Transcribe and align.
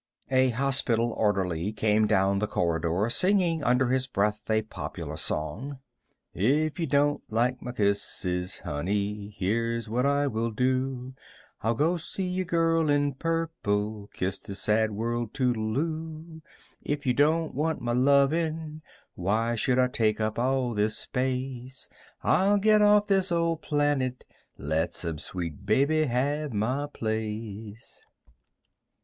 A 0.31 0.49
hospital 0.49 1.13
orderly 1.15 1.71
came 1.71 2.07
down 2.07 2.39
the 2.39 2.47
corridor, 2.47 3.07
singing 3.11 3.63
under 3.63 3.89
his 3.89 4.07
breath 4.07 4.41
a 4.49 4.63
popular 4.63 5.15
song: 5.15 5.77
If 6.33 6.79
you 6.79 6.87
don't 6.87 7.21
like 7.31 7.61
my 7.61 7.71
kisses, 7.71 8.61
honey, 8.61 9.35
Here's 9.37 9.87
what 9.87 10.07
I 10.07 10.25
will 10.25 10.49
do: 10.49 11.13
I'll 11.61 11.75
go 11.75 11.97
see 11.97 12.41
a 12.41 12.43
girl 12.45 12.89
in 12.89 13.13
purple, 13.13 14.07
Kiss 14.11 14.39
this 14.39 14.63
sad 14.63 14.89
world 14.91 15.35
toodle 15.35 15.77
oo. 15.77 16.41
If 16.81 17.05
you 17.05 17.13
don't 17.13 17.53
want 17.53 17.79
my 17.79 17.93
lovin', 17.93 18.81
Why 19.13 19.53
should 19.53 19.77
I 19.77 19.87
take 19.87 20.19
up 20.19 20.39
all 20.39 20.73
this 20.73 20.97
space? 20.97 21.89
I'll 22.23 22.57
get 22.57 22.81
off 22.81 23.05
this 23.05 23.31
old 23.31 23.61
planet, 23.61 24.25
Let 24.57 24.93
some 24.95 25.19
sweet 25.19 25.63
baby 25.67 26.05
have 26.05 26.53
my 26.53 26.87
place. 26.91 28.03